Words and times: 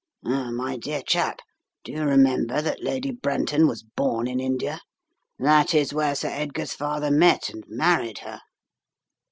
"My 0.23 0.77
dear 0.77 1.03
chap, 1.03 1.41
do 1.83 1.91
you 1.91 2.01
remember 2.01 2.59
that 2.59 2.81
Lady 2.83 3.11
Brenton 3.11 3.67
was 3.67 3.83
born 3.83 4.27
in 4.27 4.39
India? 4.39 4.79
That 5.37 5.75
is 5.75 5.93
where 5.93 6.15
Sir 6.15 6.29
Edgar's 6.29 6.73
father 6.73 7.11
met 7.11 7.51
and 7.51 7.63
married 7.67 8.17
her." 8.25 8.39